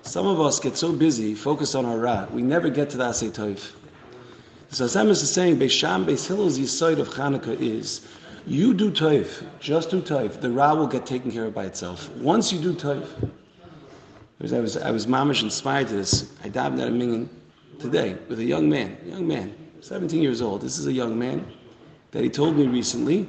Some 0.00 0.26
of 0.26 0.40
us 0.40 0.60
get 0.60 0.78
so 0.78 0.92
busy, 0.92 1.34
focus 1.34 1.74
on 1.74 1.84
our 1.84 1.98
ra, 1.98 2.26
we 2.32 2.40
never 2.40 2.70
get 2.70 2.88
to 2.90 2.96
the 2.96 3.10
ase 3.10 3.24
toiv. 3.24 3.72
So 4.70 4.84
Hashem 4.84 5.10
is 5.10 5.30
saying, 5.30 5.58
Beisham, 5.58 6.06
Beis 6.06 6.26
Hillel's 6.26 6.58
yisoid 6.58 6.98
of 6.98 7.10
Chanukah 7.10 7.60
is, 7.60 8.00
you 8.46 8.74
do 8.74 8.90
toiv, 8.90 9.44
just 9.60 9.90
do 9.90 10.00
toiv. 10.00 10.40
The 10.40 10.50
ra 10.50 10.74
will 10.74 10.86
get 10.86 11.06
taken 11.06 11.30
care 11.30 11.46
of 11.46 11.54
by 11.54 11.64
itself. 11.64 12.10
Once 12.16 12.52
you 12.52 12.60
do 12.60 12.74
toiv, 12.74 13.06
I 14.40 14.60
was 14.60 14.76
I 14.76 14.90
was 14.90 15.06
mamish 15.06 15.42
inspired 15.42 15.88
to 15.88 15.94
this. 15.94 16.32
I 16.42 16.48
davened 16.50 16.80
at 16.80 16.88
a 16.88 16.90
minyan 16.90 17.30
today 17.78 18.16
with 18.28 18.38
a 18.40 18.44
young 18.44 18.68
man, 18.68 18.96
young 19.04 19.26
man, 19.26 19.54
17 19.80 20.22
years 20.22 20.42
old. 20.42 20.60
This 20.60 20.78
is 20.78 20.86
a 20.86 20.92
young 20.92 21.18
man 21.18 21.46
that 22.10 22.22
he 22.22 22.28
told 22.28 22.56
me 22.56 22.66
recently 22.66 23.28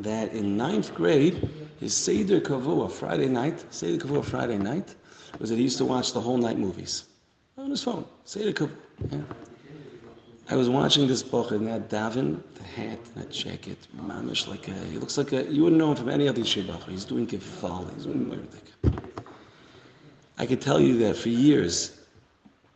that 0.00 0.32
in 0.32 0.56
ninth 0.56 0.94
grade, 0.94 1.48
his 1.78 1.94
Seder 1.94 2.40
Kavua 2.40 2.90
Friday 2.90 3.28
night, 3.28 3.64
Seder 3.72 4.04
Kavua 4.04 4.24
Friday 4.24 4.58
night, 4.58 4.94
was 5.38 5.50
that 5.50 5.56
he 5.56 5.62
used 5.62 5.78
to 5.78 5.84
watch 5.84 6.12
the 6.12 6.20
whole 6.20 6.36
night 6.36 6.58
movies 6.58 7.04
on 7.56 7.70
his 7.70 7.82
phone. 7.82 8.04
Seder 8.24 8.52
Kavua. 8.52 8.76
Yeah. 9.10 9.18
I 10.48 10.54
was 10.54 10.68
watching 10.68 11.08
this 11.08 11.24
book 11.24 11.50
and 11.50 11.66
that 11.66 11.90
Davin, 11.90 12.40
the 12.54 12.62
hat, 12.62 13.00
that 13.16 13.32
jacket, 13.32 13.78
mamish, 13.96 14.46
like 14.46 14.68
a, 14.68 14.74
he 14.74 14.96
looks 14.96 15.18
like 15.18 15.32
a, 15.32 15.44
you 15.44 15.64
wouldn't 15.64 15.80
know 15.80 15.90
him 15.90 15.96
from 15.96 16.08
any 16.08 16.28
other 16.28 16.42
Shebach. 16.42 16.88
He's 16.88 17.04
doing 17.04 17.26
Kefal, 17.26 17.92
he's 17.94 18.04
doing 18.04 18.32
everything. 18.32 19.00
I 20.38 20.46
could 20.46 20.60
tell 20.60 20.80
you 20.80 20.98
that 20.98 21.16
for 21.16 21.30
years, 21.30 21.98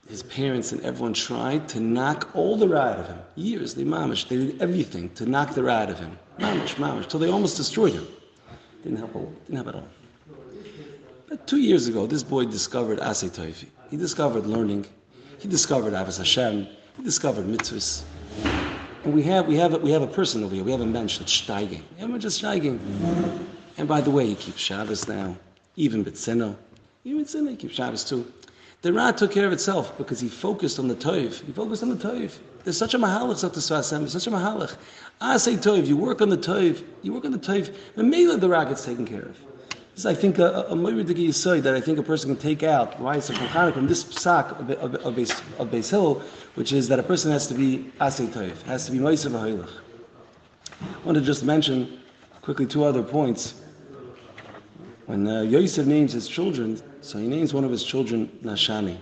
his 0.09 0.25
parents 0.25 0.73
and 0.73 0.81
everyone 0.83 1.13
tried 1.13 1.69
to 1.69 1.79
knock 1.79 2.31
all 2.35 2.57
the 2.57 2.77
out 2.77 2.99
of 2.99 3.07
him. 3.07 3.19
Years, 3.37 3.75
they 3.75 3.85
mamish, 3.85 4.29
they 4.29 4.37
did 4.37 4.61
everything 4.61 5.09
to 5.11 5.25
knock 5.25 5.55
the 5.55 5.69
out 5.69 5.91
of 5.91 5.99
him. 6.01 6.19
Mamish, 6.41 6.75
mamish, 6.75 7.09
till 7.09 7.21
they 7.21 7.31
almost 7.31 7.57
destroyed 7.57 7.93
him. 7.93 8.09
Didn't 8.83 8.99
help, 8.99 9.13
didn't 9.13 9.55
help 9.55 9.69
at 9.69 9.75
all. 9.77 9.89
But 11.29 11.47
two 11.47 11.59
years 11.59 11.87
ago, 11.87 12.07
this 12.07 12.25
boy 12.25 12.47
discovered 12.47 12.99
Asay. 12.99 13.55
He 13.91 13.97
discovered 13.97 14.47
learning. 14.47 14.87
He 15.39 15.47
discovered 15.47 15.93
Avos 15.93 16.19
Hashem. 16.19 16.67
Discovered 17.05 17.47
mitzvahs. 17.47 18.05
And 19.05 19.15
we 19.15 19.23
have, 19.23 19.47
we 19.47 19.57
have, 19.57 19.75
a- 19.75 19.79
we 19.79 19.91
have 19.91 20.03
a 20.03 20.07
person 20.07 20.45
over 20.45 20.55
here. 20.55 20.63
We 20.65 20.71
have 20.71 20.83
a 20.83 20.87
mensch 20.87 21.19
that's 21.19 21.33
steiging. 21.33 21.83
We're 21.99 22.19
just 22.19 22.43
steiging. 22.43 22.79
And 23.79 23.89
by 23.89 24.01
the 24.03 24.11
way, 24.11 24.27
he 24.27 24.35
keeps 24.35 24.61
Shabbos 24.61 25.09
now, 25.09 25.37
even 25.77 26.05
B'tzino. 26.05 26.57
Even 27.05 27.25
B'tzino, 27.25 27.51
he 27.51 27.57
keeps 27.57 27.75
Shabbos 27.75 28.05
too. 28.05 28.31
The 28.83 28.93
Ra 28.93 29.13
took 29.13 29.33
care 29.33 29.47
of 29.47 29.53
itself 29.53 29.97
because 29.97 30.21
he 30.21 30.29
focused 30.29 30.79
on 30.79 30.89
the 30.89 30.95
Toiv. 30.95 31.45
He 31.45 31.53
focused 31.53 31.83
on 31.83 31.89
the 31.89 31.97
Toiv. 31.97 32.39
There's 32.65 32.77
such 32.77 32.93
a 32.95 32.99
mahalach, 32.99 33.41
Dr. 33.41 33.61
Swasem, 33.61 34.09
such 34.09 34.27
a 34.27 34.31
mahalach. 34.31 34.77
I 35.21 35.39
say 35.39 35.55
Toiv, 35.57 35.87
you 35.87 35.97
work 35.97 36.21
on 36.21 36.29
the 36.29 36.37
Toiv, 36.39 36.85
you 37.03 37.13
work 37.15 37.25
on 37.25 37.33
the 37.33 37.39
Toiv, 37.39 37.75
and 37.97 38.11
maybe 38.11 38.35
the 38.37 38.49
Ra 38.49 38.65
gets 38.65 38.85
taken 38.85 39.07
care 39.07 39.23
of. 39.23 39.37
Is, 40.01 40.07
I 40.07 40.15
think, 40.15 40.39
a, 40.39 40.63
a 40.63 40.75
Moiridighi 40.75 41.29
Yisoy 41.29 41.61
that 41.61 41.75
I 41.75 41.81
think 41.83 41.99
a 41.99 42.03
person 42.03 42.35
can 42.35 42.41
take 42.41 42.63
out, 42.63 42.99
why 42.99 43.17
it's 43.19 43.29
a 43.29 43.35
Shulchan 43.35 43.75
from 43.75 43.87
this 43.87 44.03
psak 44.03 44.59
of, 44.59 44.71
of, 44.71 44.95
of, 44.95 45.15
Beis, 45.15 45.31
of 45.59 45.69
Beis 45.69 45.91
Hill, 45.91 46.23
which 46.55 46.73
is 46.73 46.89
that 46.89 46.99
a 46.99 47.03
person 47.03 47.31
has 47.31 47.47
to 47.49 47.53
be 47.53 47.93
Asay 48.01 48.29
Toiv, 48.29 48.63
has 48.63 48.87
to 48.87 48.93
be 48.93 48.99
Moisav 48.99 49.33
HaHoilach. 49.33 49.71
I 50.81 51.05
want 51.05 51.19
to 51.19 51.21
just 51.23 51.45
mention 51.45 52.01
quickly 52.41 52.65
two 52.65 52.83
other 52.83 53.03
points. 53.03 53.61
When 55.05 55.29
uh, 55.29 55.43
Yosef 55.43 55.85
names 55.85 56.15
his 56.15 56.27
children, 56.27 56.81
so 57.03 57.19
he 57.19 57.27
names 57.29 57.53
one 57.53 57.65
of 57.65 57.71
his 57.71 57.85
children 57.85 58.31
Nashani. 58.43 58.97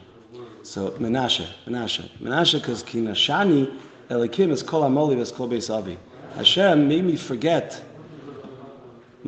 So 0.64 0.90
Menashe, 0.99 1.47
Menashe, 1.69 2.11
Menashe, 2.19 2.55
because 2.55 2.83
ki 2.83 3.02
Nashani 3.02 3.73
Elikim 4.09 4.50
is 4.50 4.64
kol 4.64 4.83
amoli 4.83 5.33
kol 5.33 5.49
beis 5.49 5.73
avi. 5.73 5.97
Hashem 6.35 6.88
made 6.88 7.05
me 7.05 7.14
forget 7.14 7.81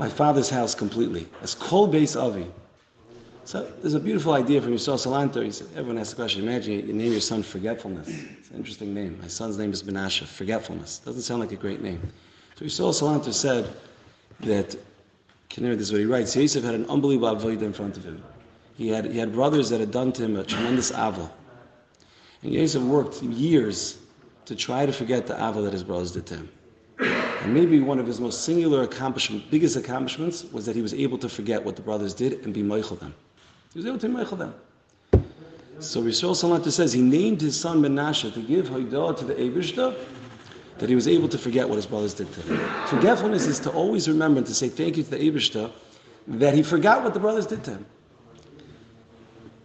my 0.00 0.08
father's 0.08 0.48
house 0.48 0.74
completely. 0.74 1.28
As 1.42 1.54
kol 1.54 1.86
beis 1.86 2.20
avi. 2.20 2.46
So 3.44 3.70
there's 3.80 3.94
a 3.94 4.00
beautiful 4.00 4.32
idea 4.32 4.62
from 4.62 4.72
Yisrael 4.72 4.98
Salanter. 4.98 5.44
He 5.44 5.52
said, 5.52 5.68
everyone 5.76 5.98
asks 5.98 6.10
the 6.10 6.16
question, 6.16 6.42
imagine 6.42 6.72
you, 6.72 6.80
you 6.80 6.92
name 6.94 7.12
your 7.12 7.20
son 7.20 7.42
Forgetfulness. 7.42 8.08
It's 8.08 8.50
an 8.50 8.56
interesting 8.56 8.94
name. 8.94 9.18
My 9.20 9.28
son's 9.28 9.58
name 9.58 9.72
is 9.72 9.82
Menashe, 9.82 10.24
Forgetfulness. 10.24 11.00
Doesn't 11.00 11.22
sound 11.22 11.40
like 11.40 11.52
a 11.52 11.56
great 11.56 11.82
name. 11.82 12.00
So 12.56 12.64
Yisrael 12.64 12.94
Salanter 12.94 13.34
said 13.34 13.68
that 14.40 14.74
Kinner, 15.50 15.76
this 15.76 15.88
is 15.88 15.92
what 15.92 16.00
he 16.00 16.06
writes. 16.06 16.34
Yosef 16.34 16.64
had 16.64 16.74
an 16.74 16.88
unbelievable 16.88 17.36
avodah 17.36 17.62
in 17.62 17.72
front 17.74 17.98
of 17.98 18.04
him. 18.04 18.22
He 18.78 18.88
had, 18.88 19.04
he 19.04 19.18
had 19.18 19.34
brothers 19.34 19.68
that 19.68 19.80
had 19.80 19.90
done 19.90 20.12
to 20.12 20.24
him 20.24 20.36
a 20.36 20.44
tremendous 20.44 20.92
avil. 20.92 21.30
And 22.42 22.54
Yosef 22.54 22.82
worked 22.82 23.22
years 23.22 23.98
to 24.46 24.56
try 24.56 24.86
to 24.86 24.92
forget 24.92 25.26
the 25.26 25.38
avil 25.38 25.64
that 25.64 25.74
his 25.74 25.84
brothers 25.84 26.12
did 26.12 26.24
to 26.26 26.36
him. 26.36 26.48
And 27.40 27.54
maybe 27.54 27.80
one 27.80 27.98
of 27.98 28.06
his 28.06 28.20
most 28.20 28.44
singular 28.44 28.82
accomplishments, 28.82 29.46
biggest 29.50 29.76
accomplishments, 29.76 30.44
was 30.52 30.66
that 30.66 30.76
he 30.76 30.82
was 30.82 30.92
able 30.92 31.18
to 31.18 31.28
forget 31.28 31.64
what 31.64 31.76
the 31.76 31.82
brothers 31.82 32.12
did 32.12 32.44
and 32.44 32.52
be 32.52 32.62
meichel 32.62 32.98
them. 32.98 33.14
He 33.72 33.78
was 33.78 33.86
able 33.86 33.98
to 33.98 34.08
be 34.08 34.14
meichel 34.14 34.38
them. 34.38 34.54
So 35.78 36.02
Yisrael 36.02 36.34
Salanta 36.34 36.70
says 36.70 36.92
he 36.92 37.00
named 37.00 37.40
his 37.40 37.58
son 37.58 37.80
Menashe 37.80 38.32
to 38.34 38.40
give 38.40 38.68
Haidah 38.68 39.18
to 39.18 39.24
the 39.24 39.34
Eivishter 39.34 39.96
that 40.78 40.88
he 40.88 40.94
was 40.94 41.08
able 41.08 41.28
to 41.28 41.38
forget 41.38 41.68
what 41.68 41.76
his 41.76 41.86
brothers 41.86 42.14
did 42.14 42.30
to 42.34 42.40
him. 42.42 42.86
Forgetfulness 42.86 43.46
is 43.46 43.58
to 43.60 43.70
always 43.70 44.08
remember 44.08 44.38
and 44.38 44.46
to 44.46 44.54
say 44.54 44.68
thank 44.68 44.96
you 44.96 45.02
to 45.02 45.10
the 45.10 45.18
Abishta 45.18 45.70
that 46.26 46.54
he 46.54 46.62
forgot 46.62 47.02
what 47.02 47.14
the 47.14 47.20
brothers 47.20 47.46
did 47.46 47.64
to 47.64 47.72
him. 47.72 47.86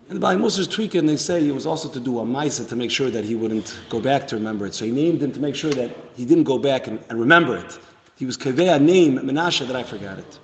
And 0.08 0.18
the 0.18 0.20
Bali 0.20 0.38
Muslims 0.38 0.68
tweak 0.68 0.94
and 0.94 1.10
they 1.10 1.18
say 1.18 1.48
it 1.48 1.52
was 1.52 1.66
also 1.66 1.90
to 1.90 2.00
do 2.00 2.20
a 2.20 2.24
Maisa 2.24 2.68
to 2.70 2.76
make 2.76 2.92
sure 2.92 3.10
that 3.10 3.26
he 3.26 3.34
wouldn't 3.34 3.76
go 3.90 4.00
back 4.00 4.28
to 4.28 4.36
remember 4.36 4.68
it. 4.68 4.76
So 4.76 4.86
he 4.86 4.92
named 4.92 5.24
him 5.24 5.32
to 5.32 5.40
make 5.40 5.56
sure 5.56 5.72
that 5.72 5.96
he 6.16 6.26
didn't 6.26 6.44
go 6.44 6.60
back 6.60 6.86
and, 6.86 7.04
and 7.10 7.20
remember 7.20 7.58
it. 7.58 7.80
He 8.16 8.28
was 8.28 8.38
Kaveh, 8.38 8.80
name 8.82 9.18
Menashe 9.18 9.66
that 9.66 9.76
I 9.76 9.82
forgot 9.82 10.20
it. 10.20 10.40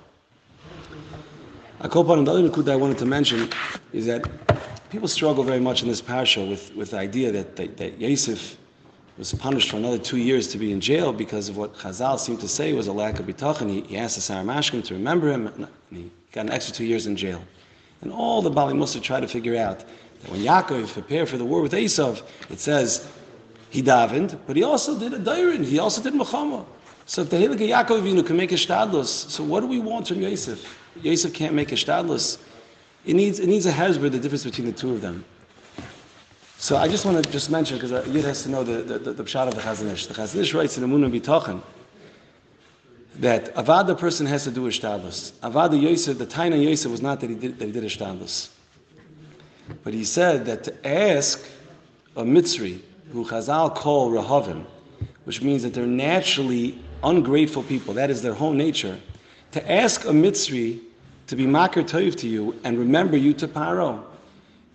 A 1.82 1.86
of 1.86 2.08
the 2.08 2.32
other 2.32 2.50
Nakud 2.50 2.66
that 2.66 2.74
I 2.74 2.76
wanted 2.76 2.98
to 3.00 3.06
mention 3.06 3.50
is 3.94 4.06
that 4.08 4.24
people 4.90 5.08
struggle 5.08 5.44
very 5.44 5.60
much 5.60 5.84
in 5.84 5.88
this 5.88 6.02
parsha 6.02 6.48
with, 6.48 6.76
with 6.76 6.92
the 6.92 6.98
idea 6.98 7.32
that, 7.32 7.56
that, 7.56 7.78
that 7.78 8.00
Yosef 8.00 8.58
was 9.18 9.34
punished 9.34 9.70
for 9.70 9.78
another 9.78 9.98
two 9.98 10.18
years 10.18 10.48
to 10.50 10.58
be 10.58 10.72
in 10.72 10.82
jail 10.82 11.14
because 11.14 11.50
of 11.50 11.58
what 11.58 11.76
Chazal 11.76 12.20
seemed 12.20 12.40
to 12.42 12.48
say 12.48 12.74
was 12.74 12.88
a 12.88 12.94
lack 12.94 13.20
of 13.20 13.28
bitachon. 13.28 13.70
He, 13.70 13.82
he 13.82 13.98
asked 13.98 14.16
the 14.16 14.22
Sarah 14.22 14.44
Mashkin 14.44 14.84
to 14.86 14.94
remember 14.96 15.32
him, 15.32 15.48
and 15.48 15.68
he 15.92 16.12
got 16.32 16.48
an 16.48 16.52
extra 16.52 16.74
two 16.74 16.86
years 16.86 17.08
in 17.08 17.16
jail. 17.16 17.44
And 18.02 18.12
all 18.12 18.42
the 18.42 18.52
Baalei 18.52 18.74
Mussar 18.74 19.02
try 19.02 19.20
to 19.20 19.28
figure 19.28 19.56
out 19.56 19.80
that 19.80 20.32
when 20.32 20.42
Yaakov 20.42 20.92
prepared 20.94 21.30
for 21.30 21.38
the 21.38 21.46
war 21.46 21.62
with 21.62 21.74
Esav, 21.74 22.24
it 22.50 22.60
says 22.60 23.08
he 23.70 23.82
davened, 23.82 24.38
but 24.48 24.56
he 24.56 24.64
also 24.64 24.98
did 24.98 25.14
a 25.14 25.20
dairin, 25.20 25.64
he 25.64 25.80
also 25.80 26.02
did 26.02 26.14
machama. 26.14 26.66
So 27.06 27.22
if 27.22 27.30
the 27.30 27.38
Hilike 27.38 27.70
Yaakov 27.70 28.02
Avinu 28.02 28.26
can 28.26 28.38
make 28.38 28.52
a 28.52 28.56
shtadlus, 28.56 29.30
so 29.30 29.44
what 29.44 29.62
do 29.62 29.68
we 29.68 29.80
want 29.80 30.08
from 30.08 30.22
Yosef? 30.22 30.78
Yosef 31.02 31.34
can't 31.34 31.54
make 31.54 31.72
a 31.72 31.76
shtadlus. 31.76 32.38
It 33.06 33.16
needs, 33.16 33.40
it 33.40 33.48
needs 33.48 33.66
a 33.66 33.72
hezbollah, 33.72 34.12
the 34.12 34.20
difference 34.20 34.44
between 34.44 34.68
the 34.68 34.74
two 34.74 34.92
of 34.92 35.02
them. 35.02 35.24
So 36.58 36.78
I 36.78 36.88
just 36.88 37.06
want 37.06 37.24
to 37.24 37.32
just 37.32 37.50
mention, 37.50 37.78
because 37.78 37.92
uh, 37.92 38.06
Yid 38.08 38.24
has 38.24 38.44
to 38.44 38.50
know 38.50 38.64
the, 38.64 38.84
the, 38.84 39.00
the, 39.00 39.14
the 39.14 39.24
pshat 39.24 39.48
of 39.48 39.56
the 39.56 39.62
Chazon 39.62 39.92
Ish. 39.92 40.08
The 40.08 40.14
Chazon 40.14 40.42
Ish 40.42 40.54
writes 40.54 40.78
in 40.78 40.88
the 40.88 40.96
Amun 40.96 41.12
B'tochen 41.12 41.62
that 43.16 43.54
avad 43.56 43.88
the 43.88 43.96
person 43.96 44.26
has 44.26 44.44
to 44.46 44.52
do 44.52 44.68
a 44.68 44.70
shtadlus. 44.70 45.32
Avad 45.42 45.80
Yosef, 45.80 46.18
the 46.18 46.26
Taina 46.26 46.62
Yosef 46.62 46.92
was 46.92 47.02
not 47.02 47.20
that 47.20 47.30
he 47.30 47.36
did, 47.36 47.60
that 47.60 47.66
he 47.66 47.72
did 47.72 47.84
a 47.84 47.88
shtadlus. 47.88 48.50
But 49.84 49.94
he 49.94 50.04
said 50.04 50.46
that 50.46 50.64
to 50.66 50.88
ask 50.88 51.46
a 52.16 52.24
Mitzri, 52.24 52.80
who 53.12 53.26
Chazal 53.26 53.74
call 53.76 54.12
Rahavim, 54.12 54.66
which 55.26 55.42
means 55.42 55.64
that 55.64 55.74
they're 55.74 55.86
naturally 55.86 56.80
ungrateful 57.04 57.64
people, 57.64 57.94
that 57.94 58.10
is 58.10 58.22
their 58.22 58.34
whole 58.34 58.54
nature, 58.54 59.00
to 59.52 59.72
ask 59.72 60.06
a 60.06 60.10
Mitzri 60.10 60.80
to 61.28 61.36
be 61.36 61.46
makar 61.46 61.84
toiv 61.84 62.16
to 62.18 62.28
you 62.28 62.60
and 62.64 62.78
remember 62.78 63.18
you 63.18 63.34
to 63.34 63.48
Paro 63.48 64.04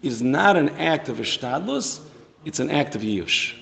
is 0.02 0.22
not 0.22 0.56
an 0.56 0.70
act 0.70 1.08
of 1.08 1.18
ishtadlus, 1.18 2.00
it's 2.44 2.60
an 2.60 2.70
act 2.70 2.94
of 2.94 3.02
yush. 3.02 3.54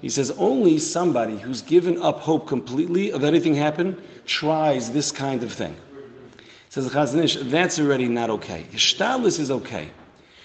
He 0.00 0.08
says 0.08 0.30
only 0.32 0.78
somebody 0.78 1.38
who's 1.38 1.62
given 1.62 2.00
up 2.02 2.20
hope 2.20 2.46
completely 2.46 3.12
of 3.12 3.24
anything 3.24 3.54
happen 3.54 4.00
tries 4.26 4.90
this 4.90 5.10
kind 5.10 5.42
of 5.42 5.52
thing. 5.52 5.76
Says 6.68 6.88
Chazon 6.90 7.24
Ish, 7.24 7.36
that's 7.36 7.80
already 7.80 8.08
not 8.08 8.28
okay. 8.30 8.66
Ishtadlus 8.72 9.40
is 9.40 9.50
okay. 9.50 9.90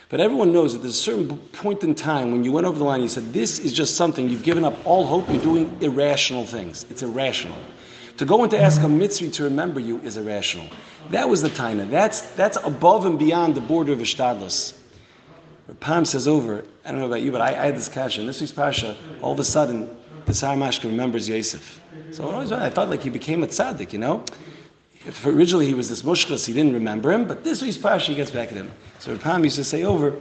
But 0.08 0.20
everyone 0.20 0.52
knows 0.52 0.74
that 0.74 0.80
there's 0.80 0.98
a 0.98 1.02
certain 1.02 1.38
point 1.38 1.84
in 1.84 1.96
time 1.96 2.32
when 2.32 2.44
you 2.44 2.52
went 2.52 2.68
over 2.68 2.78
the 2.78 2.84
line, 2.84 3.02
you 3.02 3.08
said, 3.08 3.32
this 3.32 3.60
is 3.60 3.72
just 3.72 3.96
something, 3.96 4.30
you've 4.30 4.44
given 4.44 4.66
up 4.66 4.78
all 4.86 5.06
hope, 5.06 5.30
you're 5.30 5.42
doing 5.42 5.78
irrational 5.82 6.46
things. 6.46 6.86
It's 6.90 7.02
irrational. 7.02 7.58
To 8.18 8.26
go 8.26 8.42
and 8.44 8.52
to 8.52 8.62
ask 8.62 8.82
a 8.82 8.90
mitzvah 8.90 9.30
to 9.30 9.44
remember 9.44 9.80
you 9.80 10.00
is 10.02 10.18
irrational. 10.18 10.68
That 11.12 11.30
was 11.30 11.42
the 11.42 11.50
taina. 11.50 11.90
That's, 11.90 12.22
that's 12.32 12.58
above 12.64 13.06
and 13.06 13.18
beyond 13.18 13.56
the 13.56 13.62
border 13.62 13.94
of 13.94 14.00
Ishtadlus. 14.00 14.74
Pam 15.80 16.06
says 16.06 16.28
over, 16.28 16.66
I 16.86 16.92
don't 16.92 17.00
know 17.00 17.08
about 17.08 17.22
you, 17.22 17.32
but 17.32 17.42
I, 17.42 17.50
I 17.50 17.66
had 17.68 17.76
this 17.78 17.88
kasha. 17.88 18.22
In 18.22 18.28
this 18.28 18.42
week's 18.42 18.52
Pasha, 18.52 18.98
all 19.22 19.32
of 19.32 19.40
a 19.40 19.44
sudden, 19.44 19.90
the 20.26 20.34
Saramashka 20.34 20.84
remembers 20.84 21.30
Yosef. 21.30 21.80
So 22.12 22.36
I 22.36 22.70
thought 22.70 22.90
like 22.90 23.04
he 23.04 23.10
became 23.10 23.44
a 23.44 23.48
tzaddik, 23.48 23.94
you 23.94 24.00
know? 24.00 24.24
If 25.06 25.26
originally 25.26 25.66
he 25.66 25.74
was 25.74 25.90
this 25.90 26.04
mushkas, 26.04 26.46
he 26.46 26.54
didn't 26.54 26.74
remember 26.74 27.12
him, 27.12 27.26
but 27.26 27.44
this 27.44 27.62
week's 27.62 27.78
Pasha, 27.78 28.12
he 28.12 28.16
gets 28.16 28.32
back 28.32 28.50
at 28.50 28.56
him. 28.56 28.72
So 29.00 29.18
Pam 29.18 29.44
used 29.44 29.56
to 29.56 29.64
say 29.64 29.84
over, 29.84 30.16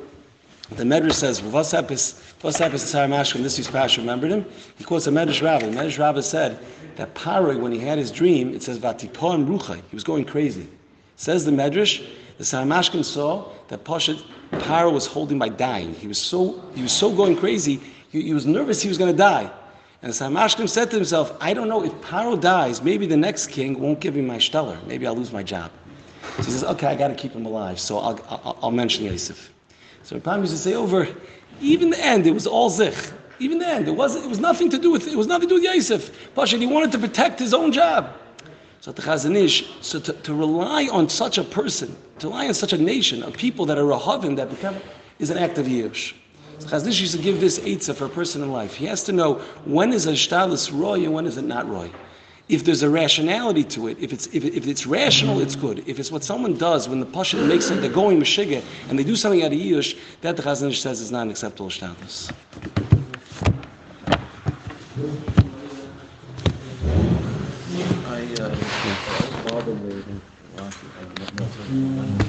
the 0.77 0.85
Medrash 0.85 1.15
says, 1.15 1.43
"What's 1.43 1.73
happened? 1.73 2.01
What's 2.43 2.59
happened 2.59 2.79
to 2.79 2.87
Saramashka? 2.87 3.43
This 3.43 3.59
week's 3.59 3.71
Pasha 3.71 4.01
remembered 4.01 4.31
him." 4.31 4.47
He 4.79 4.85
quotes 4.85 5.07
a 5.09 5.11
Medrash 5.11 5.43
Rabbah. 5.43 5.67
The 5.67 5.77
Medrash 5.77 5.99
Rabbah 5.99 6.21
said 6.23 6.61
that 6.95 7.13
Paroi, 7.15 7.59
when 7.59 7.73
he 7.73 7.81
had 7.81 7.99
his 7.99 8.13
dream, 8.13 8.55
it 8.55 8.63
says 8.63 8.79
"Vatipon 8.79 9.47
ruchai." 9.47 9.83
He 9.91 9.97
was 9.97 10.05
going 10.05 10.25
crazy. 10.25 10.69
Says 11.17 11.45
the 11.45 11.51
Medrash, 11.51 12.07
the 12.39 12.45
Saramashkin 12.45 13.05
saw 13.05 13.49
that 13.67 13.83
Pasha 13.85 14.17
Paro 14.53 14.93
was 14.93 15.07
holding 15.07 15.39
by 15.39 15.49
dying. 15.49 15.95
He 15.95 16.07
was 16.07 16.19
so 16.19 16.61
he 16.75 16.83
was 16.83 16.93
so 16.93 17.15
going 17.15 17.37
crazy. 17.37 17.81
He, 18.11 18.23
he 18.23 18.35
was 18.35 18.47
nervous 18.47 18.83
he 18.83 18.89
was 18.89 18.99
going 18.99 19.13
to 19.13 19.17
die. 19.17 19.51
And 20.03 20.13
Samashkim 20.13 20.69
said 20.69 20.91
to 20.91 20.97
himself, 20.97 21.37
I 21.41 21.53
don't 21.53 21.69
know 21.69 21.85
if 21.85 21.93
Paro 22.01 22.41
dies, 22.41 22.83
maybe 22.83 23.07
the 23.07 23.17
next 23.17 23.49
king 23.49 23.79
won't 23.79 24.01
give 24.01 24.15
me 24.15 24.23
my 24.23 24.39
stellar. 24.39 24.79
Maybe 24.87 25.07
I'll 25.07 25.15
lose 25.15 25.31
my 25.31 25.43
job. 25.43 25.71
So 26.39 26.45
he 26.45 26.51
says, 26.53 26.65
okay, 26.65 26.87
I 26.87 26.95
got 26.95 27.09
to 27.09 27.15
keep 27.15 27.33
him 27.33 27.45
alive, 27.45 27.79
so 27.79 27.99
I'll, 27.99 28.19
I'll, 28.29 28.59
I'll 28.63 28.71
mention 28.71 29.05
Yosef. 29.05 29.53
So 30.05 30.19
Pam 30.19 30.41
used 30.41 30.53
to 30.53 30.59
say 30.59 30.75
over, 30.75 31.07
even 31.61 31.91
the 31.91 32.03
end, 32.03 32.27
it 32.27 32.31
was 32.31 32.47
all 32.47 32.71
zich. 32.71 32.97
Even 33.41 33.59
the 33.59 33.67
end, 33.67 33.89
it 33.89 33.93
was 33.93 34.17
it 34.17 34.29
was 34.29 34.39
nothing 34.39 34.69
to 34.71 34.79
do 34.79 34.91
with 34.91 35.07
it 35.09 35.17
was 35.17 35.27
nothing 35.27 35.49
to 35.49 35.57
do 35.57 35.63
with 35.63 35.75
Yosef. 35.75 36.35
Pasha, 36.35 36.59
he 36.59 36.67
wanted 36.67 36.93
to 36.93 36.99
protect 36.99 37.39
his 37.39 37.55
own 37.55 37.73
job. 37.73 38.15
So 38.81 38.93
the 38.93 39.03
Chazon 39.03 39.37
Ish, 39.37 39.69
so 39.83 40.01
to, 40.01 40.15
to 40.15 40.33
rely 40.35 40.89
on 40.91 41.11
such 41.11 41.37
a 41.37 41.45
person, 41.45 41.95
to 42.19 42.29
rely 42.29 42.49
on 42.49 42.55
such 42.55 42.73
a 42.73 42.79
nation 42.79 43.23
of 43.23 43.35
people 43.35 43.67
that 43.67 43.77
are 43.77 43.83
rahavim 43.85 44.37
that 44.37 44.49
become, 44.49 44.77
is 45.19 45.29
an 45.29 45.37
act 45.37 45.59
of 45.59 45.67
yish. 45.67 46.15
So 46.61 46.69
Chazon 46.69 46.89
Ish 46.89 47.01
used 47.03 47.15
to 47.15 47.21
give 47.23 47.41
this 47.41 47.59
eitzah 47.59 47.95
for 47.95 48.07
a 48.07 48.09
person 48.09 48.43
in 48.43 48.51
life. 48.51 48.75
He 48.75 48.87
has 48.87 49.03
to 49.05 49.13
know 49.13 49.35
when 49.67 49.93
is 49.93 50.07
a 50.07 50.13
shtalis 50.13 50.73
roy 50.73 51.05
and 51.05 51.13
when 51.13 51.27
is 51.27 51.37
it 51.37 51.45
not 51.45 51.69
roy. 51.69 51.91
If 52.49 52.65
there's 52.65 52.83
a 52.83 52.89
rationality 52.89 53.65
to 53.65 53.89
it, 53.89 53.99
if 54.01 54.15
it's 54.15 54.27
if, 54.29 54.45
if 54.45 54.67
it's 54.67 54.87
rational, 54.87 55.41
it's 55.41 55.57
good. 55.57 55.87
If 55.87 56.01
it's 56.01 56.11
what 56.11 56.25
someone 56.25 56.57
does 56.57 56.89
when 56.89 57.01
the 57.01 57.07
pasha 57.07 57.37
makes 57.37 57.71
it, 57.71 57.83
they're 57.83 57.91
going 57.91 58.19
meshiga 58.19 58.65
and 58.89 58.99
they 58.99 59.05
do 59.05 59.15
something 59.15 59.43
out 59.43 59.53
of 59.53 59.59
yish, 59.59 59.97
that 60.23 60.39
the 60.39 60.43
Chazon 60.43 60.71
Ish 60.71 60.81
says 60.81 61.03
is 61.03 61.13
not 61.13 61.25
an 61.25 61.31
acceptable 61.31 61.69
shtalis. 61.69 62.33
I 71.71 72.20